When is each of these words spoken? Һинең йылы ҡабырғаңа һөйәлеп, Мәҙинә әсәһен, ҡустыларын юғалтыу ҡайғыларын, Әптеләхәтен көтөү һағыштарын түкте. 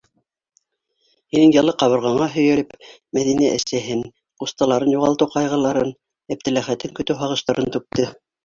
Һинең 1.35 1.51
йылы 1.57 1.75
ҡабырғаңа 1.83 2.27
һөйәлеп, 2.37 2.73
Мәҙинә 3.19 3.51
әсәһен, 3.59 4.03
ҡустыларын 4.45 4.97
юғалтыу 4.97 5.33
ҡайғыларын, 5.37 5.95
Әптеләхәтен 6.37 6.97
көтөү 7.03 7.23
һағыштарын 7.25 7.75
түкте. 7.79 8.13